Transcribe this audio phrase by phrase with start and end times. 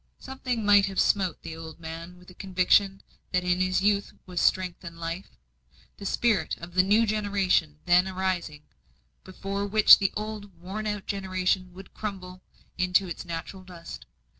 [0.17, 4.41] Something might have smote the old man with a conviction, that in this youth was
[4.41, 5.37] strength and life,
[5.97, 8.63] the spirit of the new generation then arising,
[9.23, 12.41] before which the old worn out generation would crumble
[12.79, 14.07] into its natural dust.